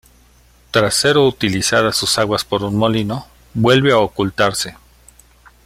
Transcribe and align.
Tras 0.71 0.95
ser 0.95 1.15
utilizadas 1.19 1.95
sus 1.95 2.17
aguas 2.17 2.43
por 2.43 2.63
un 2.63 2.75
molino, 2.75 3.27
vuelve 3.53 3.91
a 3.91 3.99
ocultarse. 3.99 4.75